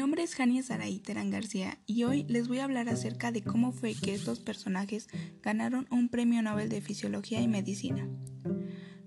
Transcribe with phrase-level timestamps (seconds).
[0.00, 3.70] nombre es Jania Saray Terán García y hoy les voy a hablar acerca de cómo
[3.70, 5.08] fue que estos personajes
[5.42, 8.08] ganaron un premio Nobel de Fisiología y Medicina.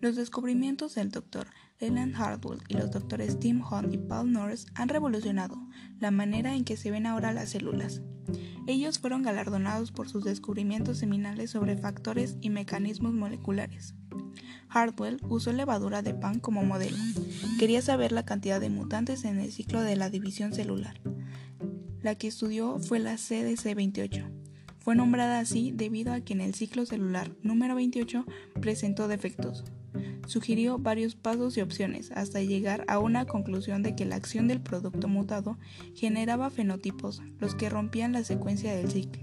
[0.02, 1.48] Los descubrimientos del Dr.
[1.80, 5.58] Leland Hartwell y los doctores Tim Hunt y Paul Norris han revolucionado
[6.00, 8.04] la manera en que se ven ahora las células.
[8.68, 13.96] Ellos fueron galardonados por sus descubrimientos seminales sobre factores y mecanismos moleculares.
[14.74, 16.98] Hartwell usó levadura de pan como modelo.
[17.60, 21.00] Quería saber la cantidad de mutantes en el ciclo de la división celular.
[22.02, 24.30] La que estudió fue la CDC28.
[24.80, 28.26] Fue nombrada así debido a que en el ciclo celular número 28
[28.60, 29.64] presentó defectos.
[30.28, 34.60] Sugirió varios pasos y opciones hasta llegar a una conclusión de que la acción del
[34.60, 35.58] producto mutado
[35.94, 39.22] generaba fenotipos, los que rompían la secuencia del ciclo.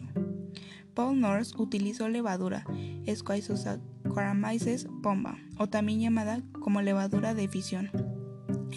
[0.95, 2.65] Paul Norris utilizó levadura
[3.13, 7.91] Squazosaccharomyces pomba, o también llamada como levadura de fisión,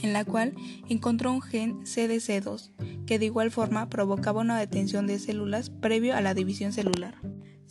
[0.02, 0.56] en la cual
[0.90, 2.72] encontró un gen CDC2
[3.06, 7.16] que de igual forma provocaba una detención de células previo a la división celular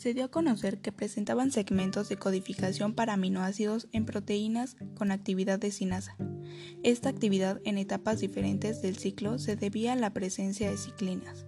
[0.03, 5.61] se dio a conocer que presentaban segmentos de codificación para aminoácidos en proteínas con actividad
[5.61, 6.17] de sinasa.
[6.83, 11.45] Esta actividad en etapas diferentes del ciclo se debía a la presencia de ciclinas.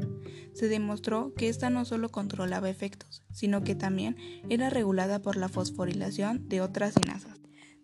[0.53, 4.17] Se demostró que esta no solo controlaba efectos, sino que también
[4.49, 7.41] era regulada por la fosforilación de otras sinasas.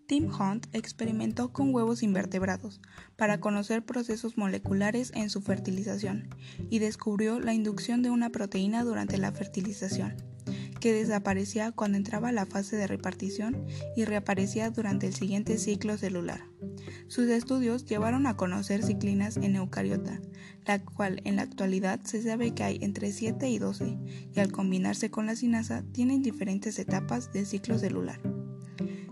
[0.06, 2.80] Tim Hunt experimentó con huevos invertebrados
[3.16, 6.34] para conocer procesos moleculares en su fertilización
[6.68, 10.29] y descubrió la inducción de una proteína durante la fertilización
[10.80, 16.42] que desaparecía cuando entraba la fase de repartición y reaparecía durante el siguiente ciclo celular.
[17.06, 20.20] Sus estudios llevaron a conocer ciclinas en eucariota,
[20.66, 23.98] la cual en la actualidad se sabe que hay entre 7 y 12,
[24.34, 28.20] y al combinarse con la sinasa tienen diferentes etapas del ciclo celular.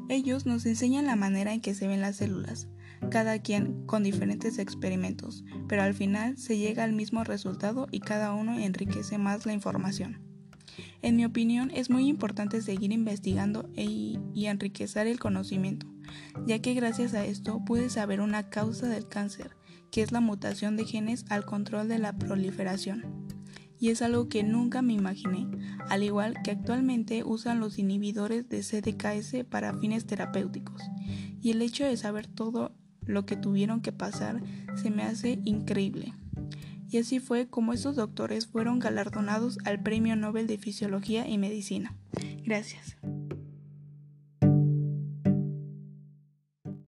[0.09, 2.69] Ellos nos enseñan la manera en que se ven las células,
[3.11, 8.33] cada quien con diferentes experimentos, pero al final se llega al mismo resultado y cada
[8.33, 10.28] uno enriquece más la información.
[11.01, 15.87] En mi opinión, es muy importante seguir investigando e y enriquecer el conocimiento,
[16.47, 19.57] ya que gracias a esto pude saber una causa del cáncer,
[19.91, 23.27] que es la mutación de genes al control de la proliferación.
[23.81, 25.47] Y es algo que nunca me imaginé,
[25.89, 30.83] al igual que actualmente usan los inhibidores de CDKS para fines terapéuticos.
[31.41, 32.73] Y el hecho de saber todo
[33.07, 34.43] lo que tuvieron que pasar
[34.75, 36.13] se me hace increíble
[36.91, 41.95] y así fue como estos doctores fueron galardonados al Premio Nobel de Fisiología y Medicina.
[42.45, 42.97] Gracias.